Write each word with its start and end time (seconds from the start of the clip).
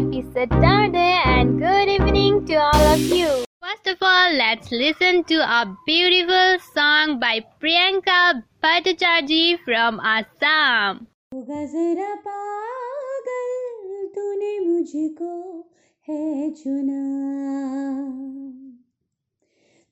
happy 0.00 0.22
Saturday 0.32 1.20
and 1.26 1.58
good 1.58 1.88
evening 1.88 2.46
to 2.46 2.54
all 2.54 2.84
of 2.94 3.00
you. 3.00 3.44
First 3.62 3.86
of 3.86 3.98
all, 4.00 4.32
let's 4.32 4.72
listen 4.72 5.24
to 5.24 5.34
a 5.34 5.76
beautiful 5.86 6.58
song 6.74 7.20
by 7.20 7.44
Priyanka 7.60 8.42
Bhattacharjee 8.64 9.58
from 9.64 10.00
Assam. 10.00 11.06
होगा 11.34 11.60
जरा 11.72 12.14
पागल 12.26 13.50
तूने 14.14 14.54
मुझको 14.60 15.34
है 16.08 16.50
चुना 16.60 17.02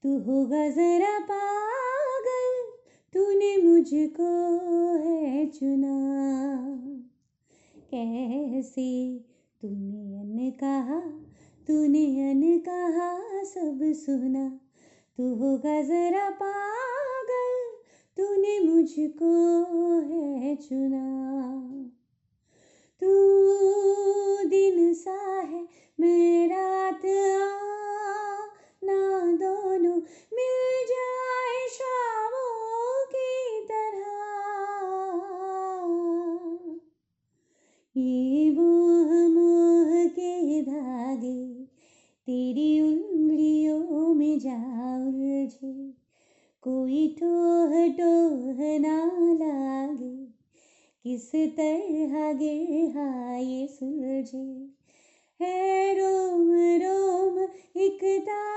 तू 0.05 0.17
होगा 0.27 0.65
जरा 0.79 1.15
पागल 1.31 2.59
तूने 3.15 3.57
मुझको 3.63 4.33
है 5.05 5.47
चुना 5.59 5.95
कैसे 7.95 8.91
तूने 9.64 10.20
अन 10.20 10.52
कहा, 10.60 11.00
तूने 11.68 12.32
अन 12.32 12.60
कहा, 12.60 13.44
सब 13.44 13.80
सुना। 13.84 14.60
तू 15.18 15.36
होगा 15.36 15.82
जरा 15.82 16.30
पागल, 16.30 17.78
तूने 18.18 18.60
मुझको 18.60 19.32
है 20.02 20.56
चुना। 20.56 21.06
तू 23.02 23.10
दिन 24.50 24.94
सा 24.94 25.40
है, 25.40 25.68
मैं 26.00 26.48
रात 26.48 27.02
ना 28.84 29.32
दोनों 29.32 29.96
मिल 30.34 30.86
जाए 30.88 31.68
शामों। 31.68 32.53
किस 51.14 51.32
तरह 51.32 52.34
गिर 52.34 52.98
ये 53.38 53.68
सुलझे 53.68 54.38
है 55.40 55.94
रोम 55.94 56.50
रोम 56.84 57.38
एक 57.82 58.00
तारा 58.04 58.53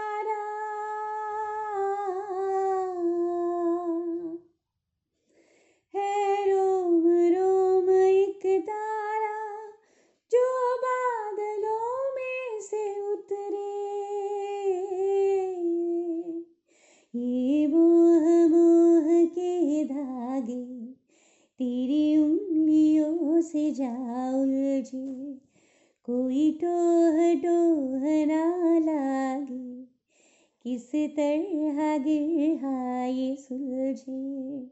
ये 33.07 33.37
सुलझे। 33.37 34.63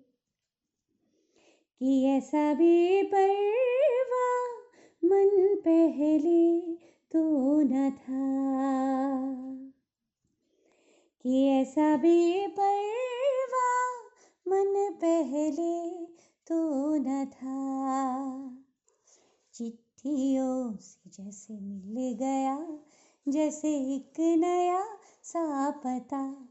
कि 1.78 2.06
ऐसा 2.06 2.54
बेपरवा 2.54 4.52
मन 5.04 5.56
पहले 5.56 6.60
तो 7.12 7.60
न 7.60 7.90
था। 7.90 8.44
कि 11.22 11.48
ऐसा 11.48 11.96
बेपरवा 11.96 13.92
मन 14.48 14.92
पहले 14.92 16.06
तो 16.46 16.94
न 16.96 17.24
था। 17.26 17.64
चिट्ठियों 19.54 20.76
से 20.76 21.10
जैसे 21.10 21.60
मिल 21.60 22.14
गया, 22.14 22.78
जैसे 23.28 23.96
एक 23.96 24.20
नया 24.20 24.84
सा 25.22 25.70
पता 25.70 26.48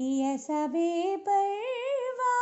कि 0.00 0.22
ऐसा 0.22 0.66
बेपरवा 0.66 2.34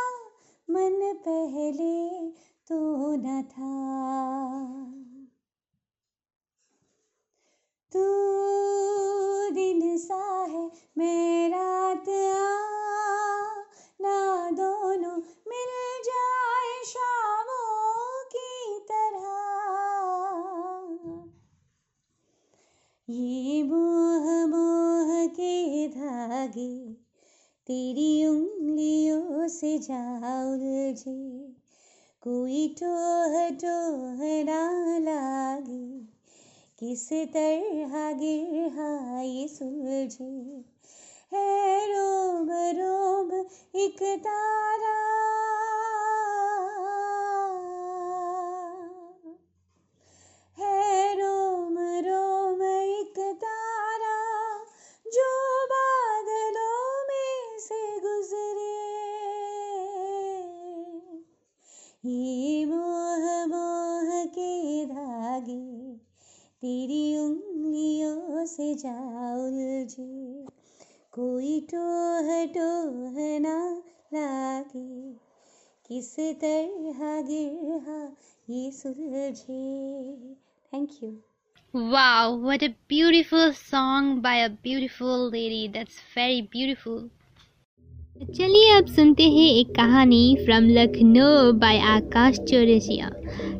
मन 0.69 1.13
पहले 1.27 2.31
तो 2.67 2.79
न 3.15 3.41
था। 3.43 3.75
तू 7.91 8.03
दिन 9.53 9.97
सा 9.97 10.43
है, 10.43 10.71
मैं 10.97 11.49
रात 11.49 12.09
ना 14.01 14.51
दोनों 14.51 15.17
मिल 15.47 15.71
जाए 16.03 16.83
शामों 16.85 18.23
की 18.25 18.79
तरह। 18.91 19.31
ये 23.09 23.63
मोह 23.63 24.45
मोह 24.45 25.25
के 25.27 25.87
धागे 25.87 26.84
तेरी 27.67 28.25
उंगलियों 28.25 29.47
से 29.47 29.79
जा 29.79 30.53
उलझे 30.53 31.55
कोई 32.21 32.67
टोह 32.67 33.49
टोह 33.49 34.19
लागे, 34.99 35.99
किस 36.79 37.09
तरह 37.13 38.11
गिर 38.11 38.81
ये 39.21 39.47
सुलझे। 39.47 40.65
है 41.33 41.85
रोम 41.87 42.49
रोम 42.51 43.31
एक 43.75 44.03
तारा। 44.19 45.44
तरह 76.33 77.21
गिर 77.21 77.81
ये 78.49 78.71
सुलझे 78.71 79.35
thank 80.71 80.89
you 81.03 81.15
Wow, 81.73 82.37
what 82.37 82.61
a 82.63 82.73
beautiful 82.87 83.51
song 83.51 84.21
by 84.21 84.35
a 84.35 84.49
beautiful 84.49 85.29
lady. 85.29 85.67
That's 85.67 85.97
very 86.15 86.41
beautiful. 86.53 87.01
चलिए 88.35 88.69
अब 88.71 88.85
सुनते 88.87 89.23
हैं 89.23 89.49
एक 89.49 89.73
कहानी 89.75 90.35
फ्रॉम 90.45 90.69
लखनऊ 90.69 91.51
बाय 91.59 91.79
आकाश 91.87 92.39
चौरसिया 92.39 93.09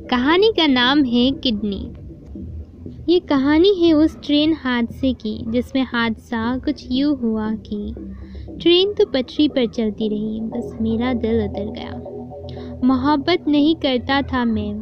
कहानी 0.09 0.51
का 0.57 0.67
नाम 0.67 1.03
है 1.03 1.29
किडनी 1.43 1.83
ये 3.09 3.19
कहानी 3.29 3.73
है 3.81 3.93
उस 3.93 4.17
ट्रेन 4.25 4.53
हादसे 4.53 5.13
की 5.13 5.37
जिसमें 5.51 5.83
हादसा 5.83 6.57
कुछ 6.65 6.87
यूँ 6.91 7.15
हुआ 7.17 7.51
कि 7.67 7.93
ट्रेन 8.61 8.93
तो 8.93 9.05
पटरी 9.11 9.47
पर 9.49 9.67
चलती 9.67 10.09
रही 10.09 10.39
बस 10.41 10.77
मेरा 10.81 11.13
दिल 11.13 11.43
उतर 11.43 11.71
गया 11.71 12.14
मोहब्बत 12.85 13.45
नहीं 13.47 13.75
करता 13.75 14.21
था 14.21 14.45
मैं। 14.45 14.73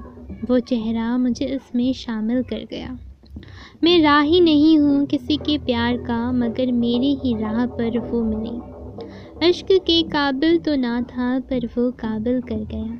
वो 0.49 0.59
चेहरा 0.59 1.17
मुझे 1.17 1.45
इसमें 1.45 1.93
शामिल 1.93 2.43
कर 2.43 2.65
गया। 2.69 2.97
मैं 3.83 4.01
राही 4.03 4.41
नहीं 4.41 4.79
हूँ 4.79 5.05
किसी 5.05 5.37
के 5.37 5.57
प्यार 5.57 5.97
का, 5.97 6.31
मगर 6.31 6.71
मेरी 6.71 7.15
ही 7.15 7.41
राह 7.41 7.65
पर 7.65 7.99
वो 7.99 8.23
मिली। 8.23 8.59
अश्क 9.49 9.67
के 9.71 10.03
काबिल 10.03 10.57
तो 10.57 10.75
ना 10.75 11.01
था, 11.01 11.39
पर 11.39 11.65
वो 11.65 11.91
काबिल 11.91 12.41
कर 12.41 12.65
गया। 12.71 12.99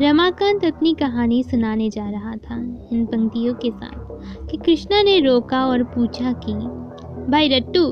रमाकांत 0.00 0.64
अपनी 0.64 0.94
कहानी 0.94 1.42
सुनाने 1.42 1.90
जा 1.90 2.10
रहा 2.10 2.36
था, 2.36 2.56
इन 2.92 3.06
पंक्तियों 3.06 3.54
के 3.54 3.70
साथ, 3.70 4.48
कि 4.50 4.56
कृष्णा 4.56 5.02
ने 5.02 5.20
रोका 5.20 5.66
और 5.66 5.82
पूछा 5.82 6.32
कि, 6.32 6.52
भाई 7.30 7.48
रट्टू, 7.48 7.84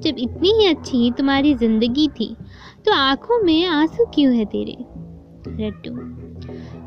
जब 0.00 0.14
इतनी 0.18 0.52
ही 0.52 0.66
अच्छी 0.66 1.10
तुम्हारी 1.10 1.54
ज़िंदगी 1.54 2.08
थी 2.08 2.36
तो 2.86 2.92
आँखों 2.92 3.42
में 3.44 3.66
आँसू 3.66 4.04
क्यों 4.04 4.34
है 4.34 4.44
तेरे? 4.44 4.99
रट्टू 5.48 5.90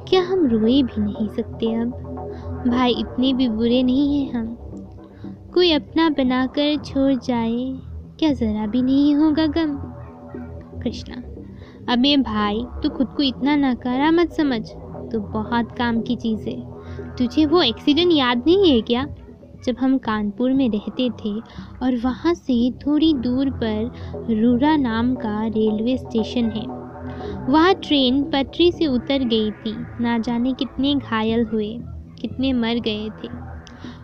क्या 0.07 0.21
हम 0.21 0.45
रोए 0.45 0.83
भी 0.83 1.01
नहीं 1.01 1.27
सकते 1.27 1.73
अब? 1.73 1.89
भाई, 2.67 2.91
इतने 2.91 3.33
भी 3.33 3.49
बुरे 3.49 3.83
नहीं 3.83 4.25
हैं 4.25 4.33
हम। 4.33 4.57
कोई 5.53 5.71
अपना 5.71 6.09
बनाकर 6.09 6.77
छोड़ 6.77 7.13
जाए, 7.13 7.79
क्या 8.19 8.33
ज़रा 8.33 8.67
भी 8.67 8.81
नहीं 8.81 9.15
होगा 9.15 9.47
गम? 9.47 9.77
कृष्णा, 10.79 11.15
अबे 11.93 12.17
भाई, 12.17 12.65
तू 12.83 12.89
खुद 12.89 13.07
को 13.07 13.23
इतना 13.23 13.55
नकारा 13.55 14.11
मत 14.11 14.31
समझ। 14.31 14.69
तो 15.11 15.19
बहुत 15.19 15.71
काम 15.71 16.01
की 16.01 16.15
चीज़ 16.15 16.49
है। 16.49 16.73
तुझे 17.15 17.45
वो 17.45 17.61
एक्सीडेंट 17.61 18.11
याद 18.13 18.37
नहीं 18.37 18.71
है 18.71 18.81
क्या? 18.81 19.07
जब 19.65 19.75
हम 19.79 19.97
कानपुर 19.97 20.53
में 20.53 20.69
रहते 20.69 21.09
थे 21.09 21.39
और 21.83 22.01
वहाँ 22.03 22.33
से 22.33 22.71
थोड़ी 22.71 23.13
दूर 23.13 23.49
पर 23.49 23.91
रूरा 24.33 24.75
नाम 24.75 25.15
का 25.15 25.47
रेलवे 25.47 25.97
स्टेशन 25.97 26.49
है। 26.49 26.82
वहाँ 27.49 27.73
ट्रेन 27.73 28.23
पटरी 28.23 28.71
से 28.71 28.87
उतर 28.87 29.23
गई 29.23 29.51
थी। 29.51 29.85
ना 30.01 30.17
जाने 30.17 30.53
कितने 30.53 30.95
घायल 30.95 31.45
हुए, 31.45 31.79
कितने 32.21 32.53
मर 32.53 32.75
गए 32.75 33.09
थे। 33.09 33.29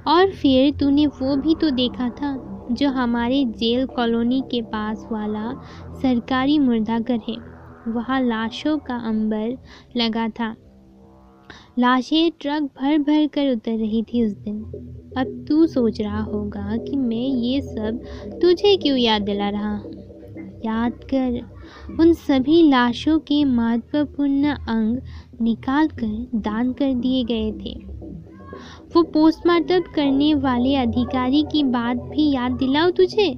और 0.08 0.32
फिर 0.32 0.72
तूने 0.72 1.08
वो 1.08 1.36
भी 1.36 1.56
तो 1.56 1.70
देखा 1.70 2.10
था, 2.10 2.38
जो 2.72 2.90
हमारे 2.90 3.46
जेल 3.46 3.86
कॉलोनी 3.86 4.42
के 4.42 4.62
पास 4.62 5.08
वाला 5.12 5.54
सरकारी 6.02 6.60
मुर्दाघर 6.60 7.20
है। 7.30 7.36
वहाँ 7.88 8.22
लाशों 8.22 8.78
का 8.78 8.96
अंबर 8.96 9.58
लगा 9.98 10.30
था। 10.30 10.56
लाशें 11.80 12.32
ट्रक 12.40 12.64
भर 12.64 12.98
भर 12.98 13.28
कर 13.28 13.52
उतर 13.52 13.72
रही 13.72 14.04
थी 14.04 14.26
उस 14.26 14.32
दिन। 14.32 14.64
अब 15.18 15.46
तू 15.50 15.68
सोच 15.68 16.02
रहा 16.02 16.22
होगा 16.22 16.78
कि 16.78 16.98
मैं 16.98 17.28
ये 17.28 17.62
सब 17.62 18.02
तुझे 18.42 18.78
क्यों 18.78 18.98
याद 18.98 19.22
दिला 19.22 19.50
रहा? 19.50 19.82
याद 20.66 20.94
कर 21.14 21.42
उन 22.00 22.14
सभी 22.14 22.70
लाशों 22.70 23.20
के 23.20 23.46
महत्वपूर्ण 23.46 24.48
अंग 24.48 24.98
निकाल 25.42 25.88
कर 25.88 26.28
दान 26.36 26.74
कर 26.74 26.94
दिए 26.94 27.24
गए 27.24 27.52
थे। 27.52 27.90
वो 28.96 29.04
पोस्टमार्टम 29.04 29.80
करने 29.80 30.34
वाले 30.34 30.76
अधिकारी 30.76 31.44
की 31.52 31.64
बात 31.64 31.98
भी 31.98 32.32
याद 32.32 32.52
दिलाओ 32.52 32.90
तुझे। 32.90 33.36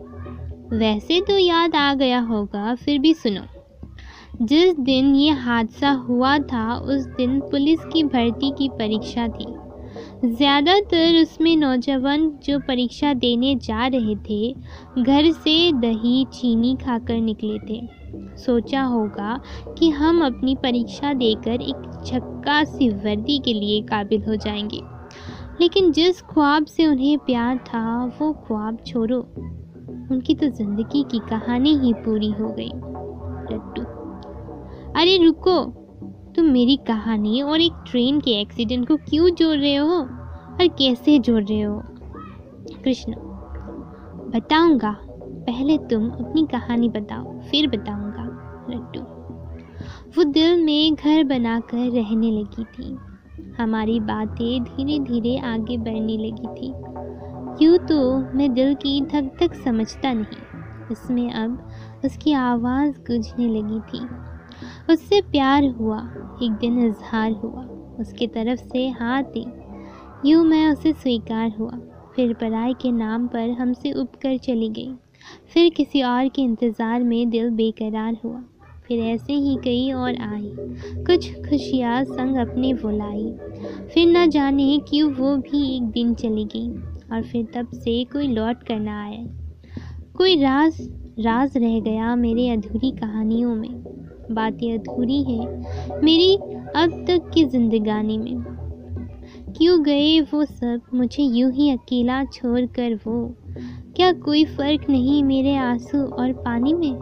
वैसे 0.78 1.22
तो 1.22 1.38
याद 1.38 1.76
आ 1.76 1.94
गया 1.94 2.20
होगा, 2.20 2.76
फिर 2.76 3.00
भी 3.00 3.14
सुनो। 3.14 3.42
जिस 4.42 4.80
दिन 4.80 5.16
ये 5.16 5.32
हादसा 5.32 5.92
हुआ 5.92 6.40
था, 6.40 6.76
उस 6.76 7.06
दिन 7.06 7.40
पुलिस 7.40 7.80
की 7.80 8.04
भर्ती 8.04 8.52
की 8.52 8.70
परीक्षा 8.70 9.28
थी। 9.28 9.46
ज़्यादातर 10.26 11.22
उसमें 11.22 11.58
नौजवान 11.58 12.30
जो 12.30 12.60
परीक्षा 12.60 13.14
देने 13.14 13.56
जा 13.56 13.88
रहे 13.88 14.16
थे, 14.16 14.54
घर 15.04 15.32
से 15.32 15.72
दही, 15.72 16.26
चीनी 16.26 16.76
खाकर 16.76 17.16
निकले 17.16 17.60
थे। 17.60 17.88
सोचा 18.38 18.84
होगा 18.84 19.42
कि 19.78 19.90
हम 19.90 20.26
अपनी 20.26 20.56
परीक्षा 20.56 21.14
देकर 21.14 21.52
एक 21.52 22.04
छक्का 22.06 22.64
सी 22.64 22.90
वर्दी 22.90 23.40
के 23.40 23.54
लिए 23.54 23.82
काबिल 23.82 24.24
हो 24.24 24.36
जाएँगे। 24.36 24.82
लेकिन 25.62 25.92
जिस 25.92 26.22
ख्वाब 26.22 26.66
से 26.66 26.88
उन्हें 26.88 27.18
प्यार 27.18 27.58
था, 27.58 28.06
वो 28.06 28.34
ख्वाब 28.34 28.78
छोड़ो। 28.88 29.20
उनकी 30.12 30.36
तो 30.36 30.48
ज़िंदगी 30.48 31.04
की 31.04 31.20
कहानी 31.20 31.78
ही 31.78 31.94
पूरी 31.94 32.32
हो 32.32 32.50
गई। 32.50 32.72
लड्डू। 33.54 33.84
अरे 35.02 35.26
रुको! 35.26 35.81
तुम 36.36 36.46
मेरी 36.46 36.76
कहानी 36.88 37.42
और 37.42 37.62
एक 37.62 37.74
ट्रेन 37.92 38.20
के 38.20 38.32
एक्सीडेंट 38.32 38.88
को 38.88 38.96
क्यों 38.96 39.30
जोड़ 39.30 39.58
रहे 39.58 39.76
हो? 39.76 39.96
और 40.52 40.68
कैसे 40.68 41.20
जोड़ 41.20 41.44
रहे 41.44 41.62
हो? 41.62 41.82
कृष्ण, 42.84 43.14
बताऊँगा। 44.36 44.98
पहले 45.22 45.78
तुम 45.78 46.10
अपनी 46.10 46.48
कहानी 46.52 46.90
बताओ, 46.90 47.40
फिर 47.40 47.68
बताऊँगा, 47.68 48.24
लड्डू। 48.70 49.02
वो 50.18 50.24
दिल 50.24 50.66
में 50.66 50.96
घर 50.96 51.24
बनाकर 51.24 51.78
रहने 51.78 52.32
लगी 52.32 52.64
थी। 52.64 52.98
हमारी 53.60 54.00
बातें 54.00 54.64
धीरे 54.64 55.00
धीरे 55.00 55.38
आगे 55.38 55.78
बढ़ने 55.78 56.18
लगी 56.18 56.48
थी। 56.48 56.74
यूँ 57.66 57.78
तो 57.78 58.18
मैं 58.38 58.54
दिल 58.54 58.74
की 58.74 59.02
धक 59.02 59.38
धक 59.44 59.54
समझता 59.54 60.14
नहीं। 60.14 60.42
इसमें 60.92 61.32
अब 61.32 61.68
उसकी 62.06 62.34
आवाज़ 62.34 62.92
गूंजने 62.92 63.48
लगी 63.48 63.80
थी। 63.80 64.31
उससे 64.90 65.22
प्यार 65.22 65.66
हुआ, 65.72 66.00
एक 66.44 66.52
दिन 66.52 66.86
इजहार 66.86 67.32
हुआ, 67.34 67.64
उसके 68.00 68.28
तरफ़ 68.28 68.60
से 68.60 68.88
हाथ 68.90 69.24
दी। 69.24 69.46
यूँ 70.30 70.44
मैं 70.46 70.68
उसे 70.68 70.94
स्वीकार 70.94 71.52
हुआ, 71.60 71.80
फिर 72.16 72.34
पढ़ाई 72.34 72.74
के 72.74 72.92
नाम 72.92 73.28
पर 73.28 73.50
हमसे 73.52 73.92
उब 73.92 74.08
कर 74.24 74.38
चली 74.38 74.70
गई। 74.70 74.94
फिर 75.54 75.70
किसी 75.70 76.02
और 76.02 76.28
के 76.28 76.42
इंतज़ार 76.42 77.04
में 77.04 77.30
दिल 77.30 77.50
बेकरार 77.50 78.18
हुआ, 78.26 78.42
फिर 78.88 79.00
ऐसे 79.00 79.34
ही 79.34 79.56
कई 79.56 79.92
और 79.92 80.16
आई। 80.22 80.52
कुछ 81.06 81.32
खुशियाँ 81.50 82.04
संग 82.04 82.38
अपने 82.38 82.74
बुलाई। 82.74 83.32
फिर 83.94 84.08
न 84.08 84.30
जाने 84.30 84.80
क्यों 84.90 85.12
वो 85.12 85.36
भी 85.38 85.76
एक 85.76 85.84
दिन 85.84 86.14
चली 86.14 86.46
गई, 86.46 86.70
और 87.12 87.24
फिर 87.24 87.48
तब 87.56 87.68
से 87.74 88.04
कोई 88.04 88.28
लौट 88.28 88.64
कर 88.64 88.80
ना 88.80 89.04
आया। 89.04 89.24
कोई 90.16 90.36
राज 90.42 90.82
राज 91.20 91.58
रह 91.58 91.80
गया 91.80 92.16
मेरे 92.16 92.50
अधूरी 92.50 92.92
कहानियों 92.92 93.56
में। 93.56 94.11
बातें 94.32 94.74
अधूरी 94.74 95.22
हैं 95.24 96.02
मेरी 96.04 96.36
अब 96.76 97.06
तक 97.08 97.30
की 97.34 97.44
जिंदगानी 97.46 98.18
में। 98.18 98.44
क्यों 99.58 99.84
गए 99.84 100.20
वो 100.22 100.44
सब? 100.46 100.82
मुझे 100.94 101.24
यूँ 101.24 101.52
ही 101.52 101.70
अकेला 101.70 102.24
छोड़कर 102.26 102.94
वो। 102.96 103.36
क्या 103.96 104.12
कोई 104.12 104.44
फ़र्क 104.46 104.90
नहीं 104.90 105.24
मेरे 105.24 105.56
आँसू 105.56 106.04
और 106.04 106.32
पानी 106.34 106.74
में? 106.74 106.94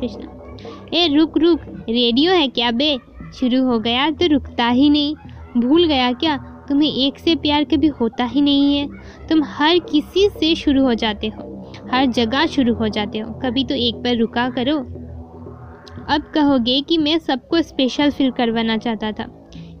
कृष्णा, 0.00 0.56
ए, 0.94 1.06
रुक 1.08 1.38
रुक, 1.38 1.60
रेडियो 1.90 2.32
है 2.32 2.48
क्या 2.48 2.70
बे? 2.70 2.96
शुरू 3.34 3.62
हो 3.64 3.78
गया 3.78 4.10
तो 4.10 4.26
रुकता 4.26 4.68
ही 4.68 4.88
नहीं। 4.90 5.14
भूल 5.56 5.86
गया 5.86 6.12
क्या? 6.12 6.36
तुम्हें 6.68 6.92
एक 6.96 7.18
से 7.18 7.34
प्यार 7.34 7.64
कभी 7.64 7.86
होता 7.90 8.24
ही 8.24 8.40
नहीं 8.40 8.76
है। 8.76 8.88
तुम 9.28 9.42
हर 9.44 9.78
किसी 9.90 10.28
से 10.28 10.54
शुरू 10.54 10.82
हो 10.84 10.94
जाते 10.94 11.28
हो, 11.28 11.72
हर 11.92 12.06
जगह 12.06 12.46
शुरू 12.46 12.74
हो 12.74 12.88
जाते 12.88 13.18
हो। 13.18 13.32
कभी 13.34 13.64
तो 13.64 13.74
एक 13.74 13.94
पर 13.94 14.16
रुका 14.16 14.48
करो। 14.50 14.78
अब 16.08 16.30
कहोगे 16.34 16.80
कि 16.80 16.98
मैं 16.98 17.18
सबको 17.18 17.62
स्पेशल 17.62 18.10
फील 18.10 18.30
करवाना 18.30 18.76
चाहता 18.76 19.12
था, 19.12 19.26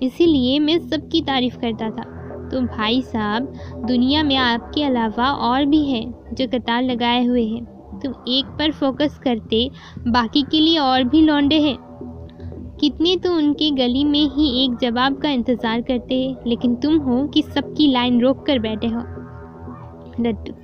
इसीलिए 0.02 0.58
मैं 0.58 0.78
सबकी 0.80 1.22
तारीफ़ 1.22 1.56
करता 1.56 1.90
था। 1.90 2.02
तो 2.48 2.60
भाई 2.60 3.00
साहब, 3.02 3.52
दुनिया 3.86 4.22
में 4.22 4.36
आपके 4.36 4.82
अलावा 4.84 5.30
और 5.32 5.64
भी 5.64 5.84
हैं 5.84 6.34
जो 6.34 6.46
कतार 6.48 6.82
लगाए 6.82 7.24
हुए 7.24 7.44
हैं। 7.44 7.64
तुम 8.00 8.12
एक 8.28 8.46
पर 8.58 8.72
फोकस 8.72 9.18
करते, 9.18 9.70
बाकी 10.08 10.42
के 10.42 10.60
लिए 10.60 10.78
और 10.78 11.04
भी 11.04 11.22
लौंडे 11.22 11.60
हैं। 11.60 11.76
कितने 12.80 13.16
तो 13.16 13.34
उनके 13.34 13.70
गली 13.70 14.04
में 14.04 14.24
ही 14.28 14.64
एक 14.64 14.76
जवाब 14.76 15.20
का 15.20 15.30
इंतज़ार 15.30 15.80
करते 15.80 16.14
हैं, 16.14 16.36
लेकिन 16.46 16.74
तुम 16.74 16.96
हो 16.98 17.26
कि 17.26 17.42
सबकी 17.42 17.92
लाइन 17.92 18.20
रोक 18.20 18.46
कर 18.46 18.58
बैठे 18.58 18.86
हो। 18.86 19.00
लड्डू। 20.20 20.54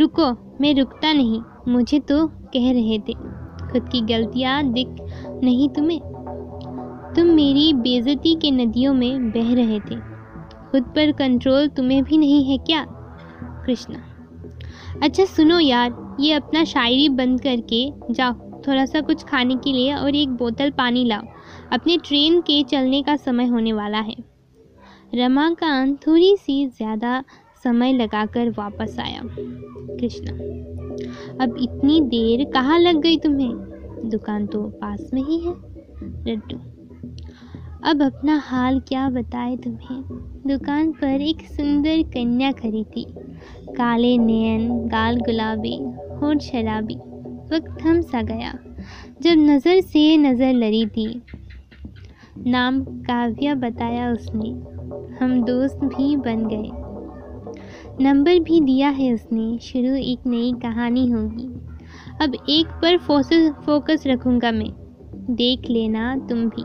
रुको, 0.00 0.32
मैं 0.60 0.74
रुकता 0.74 1.12
नहीं, 1.12 1.40
मुझे 1.68 1.98
तो 2.00 2.26
कह 2.26 2.70
रहे 2.72 2.98
थे। 2.98 3.41
खुद 3.72 3.88
की 3.88 4.00
गलतियाँ 4.00 4.62
दिख 4.72 4.88
नहीं 5.44 5.68
तुम्हें। 5.68 6.00
तुम 7.16 7.26
मेरी 7.26 7.72
बेजती 7.72 8.34
के 8.34 8.50
नदियों 8.50 8.94
में 8.94 9.30
बह 9.30 9.54
रहे 9.54 9.80
थे। 9.80 9.96
खुद 10.70 10.82
पर 10.82 11.12
कंट्रोल 11.12 11.68
तुम्हें 11.68 12.02
भी 12.04 12.18
नहीं 12.18 12.44
है 12.44 12.58
क्या? 12.58 12.86
कृष्णा। 13.66 13.98
अच्छा 15.02 15.24
सुनो 15.24 15.58
यार, 15.58 16.16
ये 16.20 16.32
अपना 16.32 16.64
शायरी 16.64 17.08
बंद 17.08 17.40
करके 17.40 17.90
जाओ। 18.10 18.32
थोड़ा 18.68 18.84
सा 18.86 19.00
कुछ 19.00 19.24
खाने 19.24 19.56
के 19.56 19.72
लिए 19.72 19.94
और 19.94 20.14
एक 20.14 20.28
बोतल 20.28 20.70
पानी 20.70 21.04
लाओ। 21.04 21.22
अपने 21.72 21.96
ट्रेन 21.96 22.40
के 22.40 22.62
चलने 22.62 23.02
का 23.02 23.16
समय 23.16 23.46
होने 23.46 23.72
वाला 23.72 23.98
है। 23.98 24.14
रमाकांत 25.14 26.06
थोड़ी 26.06 26.36
सी 26.36 26.66
ज़्यादा 26.66 27.24
समय 27.64 27.92
लगाकर 27.92 28.50
वापस 28.50 28.96
आया। 29.00 29.22
कृष्णा, 29.24 30.32
अब 31.40 31.56
इतनी 31.58 32.00
देर 32.00 32.44
कहाँ 32.44 32.78
लग 32.78 33.00
गई 33.00 33.16
तुम्हें? 33.18 33.54
दुकान 34.10 34.46
तो 34.46 34.62
पास 34.80 35.10
में 35.14 35.22
ही 35.22 35.38
है। 35.38 35.52
लड्डू, 36.26 36.56
अब 37.82 38.02
अपना 38.02 38.36
हाल 38.38 38.80
क्या 38.80 39.08
बताए 39.10 39.56
तुम्हें? 39.56 40.02
दुकान 40.46 40.90
पर 40.92 41.20
एक 41.20 41.42
सुंदर 41.48 42.02
कन्या 42.08 42.50
खड़ी 42.52 42.84
थी। 42.86 43.04
काले 43.76 44.16
नयन, 44.18 44.68
गाल 44.88 45.16
गुलाबी, 45.20 45.76
होठ 46.16 46.42
शराबी, 46.42 46.94
वक्त 47.52 47.76
थम 47.82 48.00
सा 48.02 48.22
गया। 48.22 48.52
जब 49.22 49.38
नज़र 49.40 49.80
से 49.82 50.16
नज़र 50.16 50.52
लड़ी 50.52 50.86
थी, 50.86 51.22
नाम 52.46 52.80
काव्या 53.02 53.54
बताया 53.54 54.12
उसने। 54.12 54.50
हम 55.16 55.42
दोस्त 55.44 55.84
भी 55.86 56.16
बन 56.16 56.46
गए। 56.46 56.81
नंबर 58.00 58.38
भी 58.38 58.60
दिया 58.60 58.88
है 58.88 59.12
उसने। 59.12 59.58
शुरू 59.58 59.94
एक 59.94 60.18
नई 60.26 60.52
कहानी 60.52 61.10
होगी। 61.10 61.46
अब 62.22 62.34
एक 62.48 62.66
पर 62.66 62.98
फोकस 63.66 64.02
रखूँगा 64.06 64.52
मैं। 64.52 64.70
देख 65.30 65.70
लेना 65.70 66.16
तुम 66.16 66.38
भी। 66.48 66.64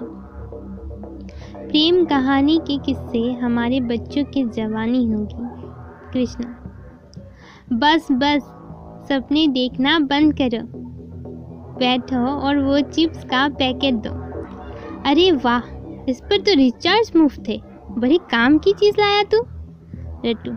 प्रेम 1.68 2.06
कहानी 2.06 2.58
के 2.58 2.78
किस्से 2.78 3.34
हमारे 3.34 3.80
बच्चों 3.80 4.24
की 4.24 4.44
जवानी 4.44 5.12
होगी। 5.12 5.48
कृष्णा, 6.14 6.50
बस 7.74 8.08
बस, 8.12 8.42
सपने 9.10 9.48
देखना 9.48 10.00
बंद 10.00 10.34
करो। 10.34 10.68
बैठो 11.80 12.26
और 12.26 12.58
वो 12.60 12.80
चिप्स 12.80 13.24
का 13.24 13.48
पैकेट 13.50 13.94
दो। 13.94 14.10
अरे 15.10 15.32
वाह, 15.32 15.62
इस 16.10 16.22
पर 16.22 16.38
तो 16.38 16.56
रिचार्ज 16.56 17.12
मुफ़्त 17.16 17.44
है। 17.50 17.62
बड़ी 17.92 18.18
काम 18.18 18.58
की 18.58 18.74
चीज़ 18.74 18.96
लाया 19.00 19.24
तू। 19.24 19.38
रट्टू 20.26 20.52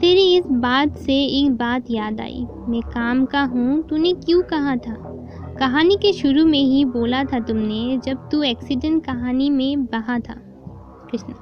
तेरी 0.00 0.36
इस 0.36 0.44
बात 0.46 0.98
से 0.98 1.24
एक 1.24 1.50
बात 1.50 1.84
याद 1.90 2.20
आई। 2.20 2.46
मैं 2.68 2.80
काम 2.80 3.24
का 3.24 3.42
हूँ, 3.42 3.88
तूने 3.88 4.12
क्यों 4.12 4.42
कहा 4.42 4.76
था? 4.76 4.94
कहानी 5.58 5.96
के 5.96 6.12
शुरू 6.12 6.44
में 6.44 6.64
ही 6.64 6.84
बोला 6.84 7.24
था 7.24 7.38
तुमने, 7.40 8.00
जब 8.04 8.28
तू 8.32 8.42
एक्सीडेंट 8.42 9.04
कहानी 9.04 9.50
में 9.50 9.84
बहा 9.84 10.18
था। 10.18 10.34
कृष्णा, 11.10 11.34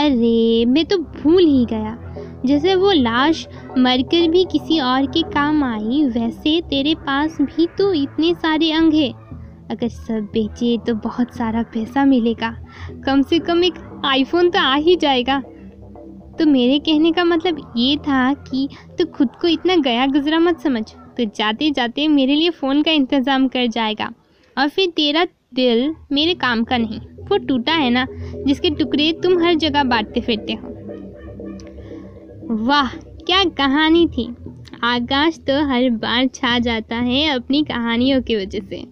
अरे, 0.00 0.64
मैं 0.64 0.84
तो 0.84 0.98
भूल 0.98 1.42
ही 1.42 1.64
गया। 1.64 2.14
जैसे 2.46 2.74
वो 2.74 2.92
लाश 2.92 3.48
मरकर 3.78 4.28
भी 4.30 4.44
किसी 4.44 4.80
और 4.80 5.06
के 5.06 5.22
काम 5.22 5.64
आई, 5.64 6.04
वैसे 6.04 6.60
तेरे 6.60 6.94
पास 6.94 7.38
भी 7.40 7.66
तो 7.66 7.92
इतने 7.92 8.34
सारे 8.34 8.72
अंग 8.72 8.92
हैं। 8.92 9.12
अगर 9.70 9.88
सब 9.88 10.28
बेचे 10.32 10.78
तो 10.86 10.94
बहुत 10.94 11.34
सारा 11.34 11.62
पैसा 11.62 12.04
मिलेगा। 12.04 12.56
कम 13.06 13.22
से 13.22 13.38
कम 13.38 13.64
एक 13.64 14.02
आईफोन 14.04 14.50
तो 14.50 14.58
आ 14.58 14.74
ही 14.74 14.96
जाएगा। 14.96 15.42
तो 16.38 16.46
मेरे 16.46 16.78
कहने 16.78 17.12
का 17.12 17.24
मतलब 17.24 17.72
ये 17.76 17.96
था 17.98 18.32
कि 18.34 18.68
तू 18.88 19.04
तो 19.04 19.10
खुद 19.12 19.28
को 19.40 19.48
इतना 19.48 19.76
गया 19.76 20.06
गुजरा 20.06 20.38
मत 20.38 20.60
समझ। 20.60 20.84
तो 21.16 21.24
जाते 21.36 21.70
जाते 21.70 22.06
मेरे 22.08 22.34
लिए 22.34 22.50
फ़ोन 22.50 22.82
का 22.82 22.90
इंतज़ाम 22.90 23.46
कर 23.48 23.66
जाएगा। 23.66 24.12
और 24.56 24.68
फिर 24.68 24.90
तेरा 24.96 25.24
दिल 25.54 25.94
मेरे 26.12 26.34
काम 26.34 26.64
का 26.64 26.76
नहीं, 26.76 26.98
वो 26.98 27.36
टूटा 27.38 27.72
है 27.72 27.90
ना, 27.90 28.06
जिसके 28.46 28.70
टुकड़े 28.70 29.12
तुम 29.22 29.38
हर 29.44 29.54
जगह 29.54 29.84
बांटते 29.84 30.20
फिरते 30.20 30.52
हो। 30.52 30.68
वाह, 32.64 32.88
क्या 33.20 33.42
कहानी 33.56 34.06
थी। 34.08 34.28
आकाश 34.84 35.38
तो 35.38 35.54
हर 35.66 35.88
बार 35.92 36.26
छा 36.34 36.58
जाता 36.58 36.96
है 36.96 37.26
अपनी 37.28 37.62
कहानियों 37.62 38.20
की 38.22 38.36
वजह 38.36 38.60
से। 38.60 38.82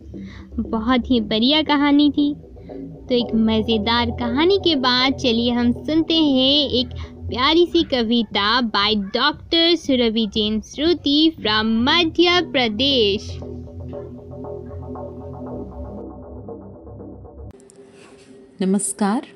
बहुत 0.60 1.10
ही 1.10 1.20
बढ़िया 1.22 1.62
कहानी 1.62 2.10
थी। 2.10 2.34
तो 3.08 3.14
एक 3.14 3.34
मज़ेदार 3.36 4.10
कहानी 4.10 4.58
के 4.58 4.74
बाद 4.76 5.14
चलिए 5.14 5.50
हम 5.50 5.72
सुनते 5.72 6.14
हैं 6.14 6.68
एक 6.70 6.94
प्यारी 7.34 7.66
सी 7.66 7.82
कविता 7.82 8.60
by 8.60 8.94
doctor 8.94 9.74
Surabhi 9.76 10.26
Jain 10.26 10.60
Shruti 10.60 11.30
from 11.40 11.66
Madhya 11.84 12.40
Pradesh 12.52 13.26
नमस्कार, 18.62 19.26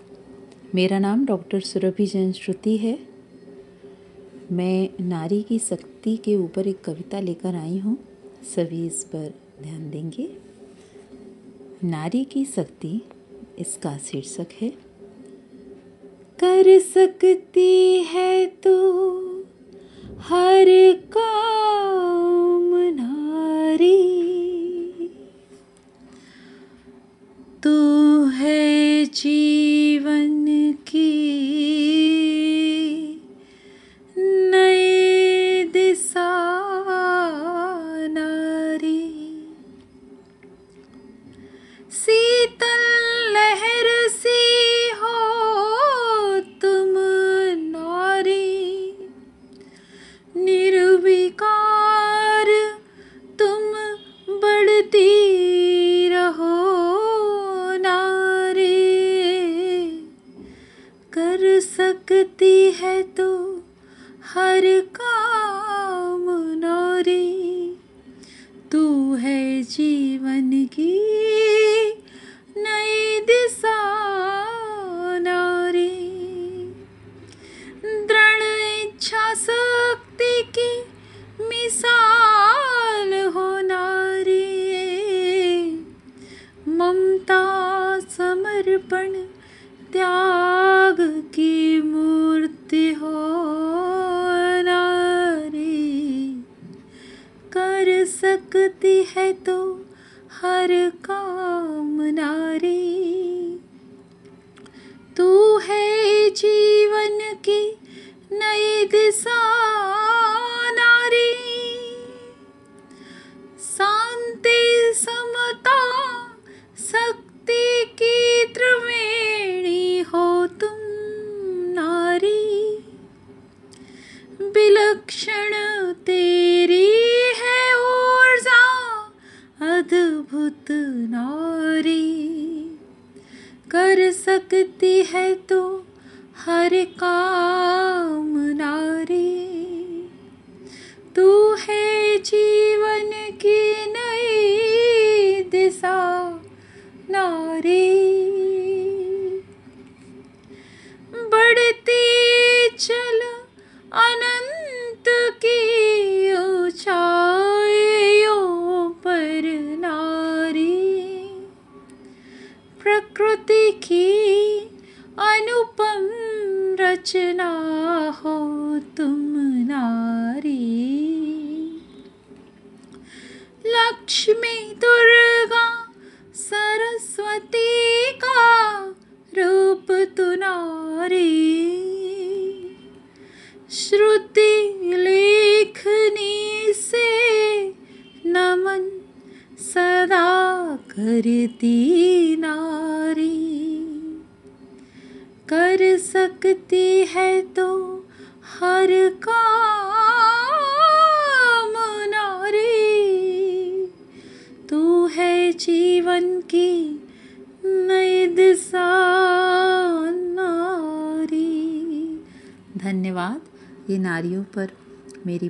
मेरा 0.74 0.98
नाम 0.98 1.26
डॉक्टर 1.26 1.60
सुरभि 1.60 2.06
जैन 2.06 2.32
श्रुति 2.32 2.76
है। 2.76 2.98
मैं 4.52 4.88
नारी 5.00 5.42
की 5.42 5.58
शक्ति 5.58 6.16
के 6.16 6.36
ऊपर 6.36 6.66
एक 6.66 6.84
कविता 6.84 7.20
लेकर 7.20 7.54
आई 7.54 7.78
हूँ। 7.78 7.98
सभी 8.56 8.86
इस 8.86 9.04
पर 9.04 9.34
ध्यान 9.62 9.90
देंगे। 9.90 10.36
नारी 11.84 12.24
की 12.24 12.44
शक्ति 12.44 13.00
इसका 13.58 13.98
शीर्षक 13.98 14.46
है। 14.62 14.88
कर 16.40 16.78
सकती 16.78 18.02
है 18.02 18.47
तो। 18.47 18.88
हर 20.18 20.92
काम 21.16 22.75
नारी। 22.75 24.28
तू 27.62 28.25
है 28.25 29.04
जीवन 29.04 30.73
की 30.73 32.27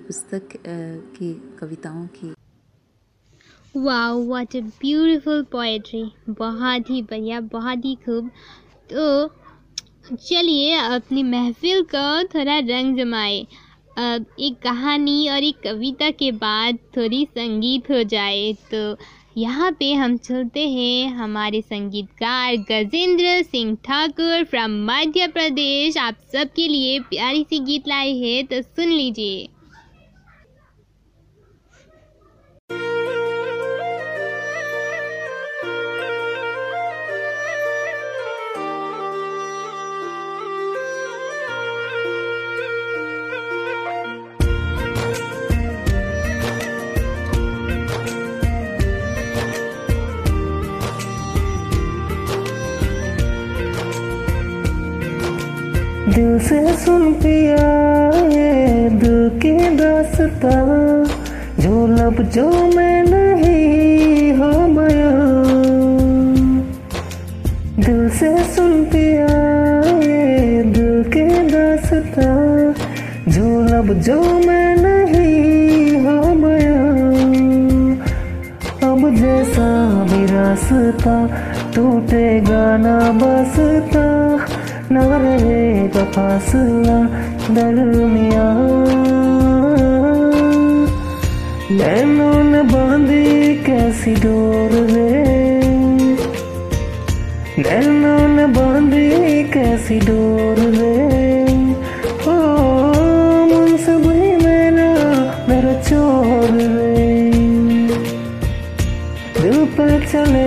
पुस्तक 0.08 0.48
की, 1.16 1.32
कविताओं 1.58 2.06
की। 2.14 2.32
Wow 3.76 4.22
what 4.26 4.54
a 4.56 4.60
beautiful 4.80 5.42
poetry 5.52 6.02
बहुत 6.28 6.90
ही 6.90 7.00
बढ़िया, 7.02 7.40
बहुत 7.40 7.84
ही 7.84 7.94
खूब। 8.04 8.30
तो 8.92 9.26
चलिए, 10.16 10.74
अपनी 10.74 11.22
महफिल 11.22 11.82
को 11.94 12.22
थोड़ा 12.28 12.58
रंग 12.58 12.96
जमाए। 12.96 13.40
अब 13.98 14.24
एक 14.40 14.58
कहानी 14.62 15.28
और 15.28 15.44
एक 15.44 15.60
कविता 15.64 16.10
के 16.12 16.30
बाद 16.38 16.78
थोड़ी 16.96 17.24
संगीत 17.26 17.90
हो 17.90 18.02
जाए। 18.04 18.52
तो 18.72 18.96
यहाँ 19.36 19.70
पे 19.72 19.92
हम 19.94 20.16
चलते 20.16 20.68
हैं 20.68 21.12
हमारे 21.14 21.60
संगीतकार 21.62 22.56
गजेंद्र 22.70 23.42
सिंह 23.42 23.76
ठाकुर 23.84 24.44
फ्रॉम 24.44 24.80
मध्य 24.86 25.26
प्रदेश। 25.28 25.96
आप 25.98 26.16
सबके 26.32 26.68
लिए 26.68 26.98
प्यारी 27.10 27.44
सी 27.44 27.58
गीत 27.60 27.88
लाए 27.88 28.12
हैं 28.14 28.44
तो 28.46 28.62
सुन 28.62 28.88
लीजिए। 28.88 29.48
से 56.38 56.76
सुन 56.76 57.12
पिया 57.12 57.68
ये 58.30 58.88
दिल 59.00 59.28
की 59.42 59.52
दासता 59.76 60.57
जो 61.62 61.87
लब 61.87 62.23
जो 62.35 62.47
मैं 62.76 63.02
नहीं 63.04 64.33
हो 64.33 64.52
गया 64.75 65.11
दिल 67.87 68.09
से 68.11 68.30
सुन 68.54 68.85
पिया 68.85 69.26
दिल 70.73 71.02
की 71.14 71.26
दासता 71.49 72.28
जो 73.30 73.47
लब 73.62 73.92
जो 74.00 74.21
मैं 74.47 74.76
नहीं 74.76 76.04
हो 76.04 76.21
गया 76.45 76.83
अब 78.90 79.11
जैसा 79.16 79.68
भी 80.04 80.25
रास्ता 80.26 81.16
टूटेगा 81.75 82.76
ना 82.76 82.99
बसता। 83.21 84.07
न 84.92 84.99
रहेगा 85.23 86.02
फासला 86.12 86.99
दरमिया 87.54 88.45
नैनों 91.78 92.37
ने 92.45 92.62
बांधी 92.71 93.25
कैसी 93.64 94.14
डोर 94.23 94.73
रे 94.92 95.11
नैनों 97.64 98.23
ने 98.37 98.47
बांधी 98.57 99.42
कैसी 99.54 99.99
डोर 100.09 100.61
रे 100.78 100.95
ओ 102.30 102.38
मुंसब 103.52 104.09
ही 104.16 104.30
मेरा 104.45 104.90
मेरा 105.49 105.75
चोर 105.88 106.50
रे 106.57 106.97
दिल 109.40 109.64
पे 109.76 109.90
चले 110.07 110.47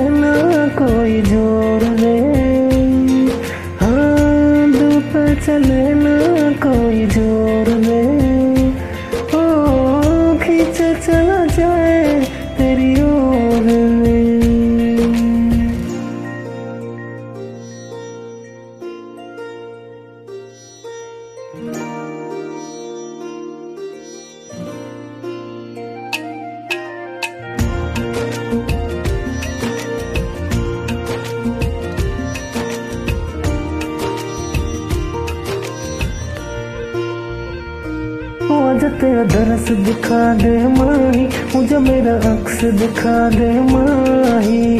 तेरा 39.41 39.55
दरस 39.55 39.71
दिखा 39.71 40.33
दे 40.33 40.67
माही, 40.67 41.25
मुझे 41.55 41.77
मेरा 41.77 42.13
अक्स 42.13 42.63
दिखा 42.63 43.29
दे 43.29 43.61
माही। 43.61 44.79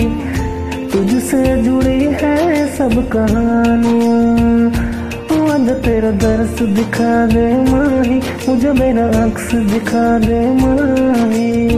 तुझसे 0.87 1.63
जुड़ी 1.63 2.03
है 2.03 2.67
सब 2.77 3.09
कहानियाँ। 3.09 4.67
आज 5.49 5.69
तेरा 5.69 6.11
दरस 6.11 6.61
दिखा 6.61 7.25
दे 7.25 7.47
माही, 7.71 8.21
मुझे 8.49 8.71
मेरा 8.71 9.07
अक्स 9.23 9.55
दिखा 9.55 10.19
दे 10.19 10.39
माही। 10.51 11.69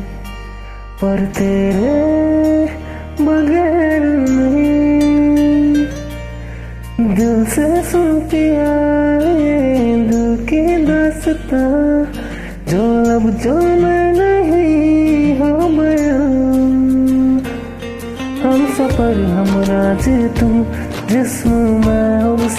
पर 1.01 1.25
तेरे 1.25 1.66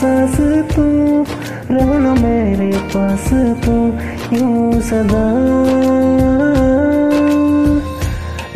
सांस 0.00 0.36
तू 0.74 0.84
रहना 1.70 2.14
मेरे 2.22 2.70
पास 2.94 3.28
तू 3.64 3.76
यूँ 4.36 4.80
सदा? 4.88 5.24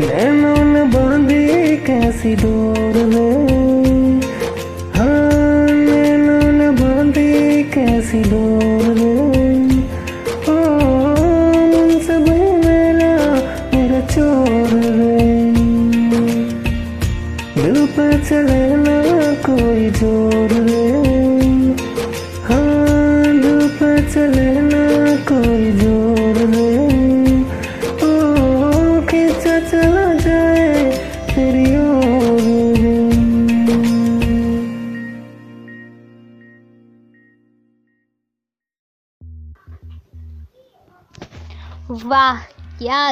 नैनों 0.00 0.64
ने 0.64 0.83
बांधी 0.94 1.76
कैसी 1.87 2.35
डोर 2.42 2.96
में 3.12 4.20
हाँ 4.96 5.66
नैनों 5.70 6.52
ने 6.52 6.70
बांधी 6.81 7.62
कैसी 7.74 8.22
डोर 8.31 8.51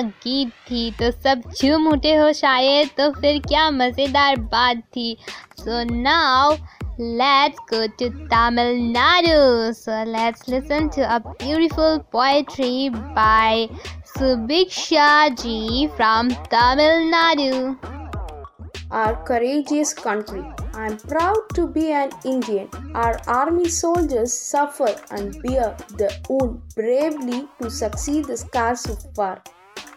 गीत 0.02 0.48
थी 0.70 0.90
तो 1.00 1.10
सब 1.10 1.42
झूम 1.56 1.88
उठे 1.92 2.14
हो 2.16 2.32
शायद 2.40 2.88
तो 2.98 3.10
फिर 3.20 3.40
क्या 3.48 3.70
मज़ेदार 3.70 4.36
बात 4.54 4.82
थी 4.96 5.16
so 5.60 5.82
now 5.92 6.56
let's 7.00 7.58
go 7.68 7.86
to 8.00 8.06
Tamil 8.30 8.74
Nadu. 8.94 9.74
So 9.74 10.02
let's 10.04 10.48
listen 10.48 10.90
to 10.90 11.06
a 11.14 11.20
beautiful 11.38 12.00
poetry 12.12 12.90
by 12.90 13.70
Subiksha 14.16 15.34
ji 15.42 15.88
from 15.96 16.28
Tamil 16.50 17.08
Nadu. 17.14 17.78
our 18.90 19.14
courageous 19.24 19.94
country. 19.94 20.44
Am 20.74 20.96
proud 20.96 21.42
to 21.54 21.66
be 21.66 21.92
an 21.92 22.10
Indian. 22.24 22.68
Our 22.94 23.20
army 23.28 23.68
soldiers 23.68 24.32
suffer 24.32 24.94
and 25.10 25.40
bear 25.42 25.76
the 25.96 26.10
wound 26.28 26.60
bravely 26.74 27.46
to 27.60 27.70
succeed 27.70 28.24
the 28.24 28.36
scars 28.36 28.86
of 28.86 29.04
war. 29.16 29.42